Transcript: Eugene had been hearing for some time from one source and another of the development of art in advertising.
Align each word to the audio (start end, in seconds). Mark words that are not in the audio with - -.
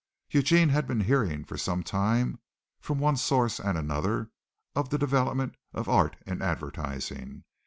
Eugene 0.31 0.69
had 0.69 0.87
been 0.87 1.01
hearing 1.01 1.43
for 1.43 1.59
some 1.59 1.83
time 1.83 2.39
from 2.79 2.97
one 2.97 3.15
source 3.15 3.59
and 3.59 3.77
another 3.77 4.31
of 4.75 4.89
the 4.89 4.97
development 4.97 5.53
of 5.73 5.87
art 5.87 6.15
in 6.25 6.41
advertising. 6.41 7.43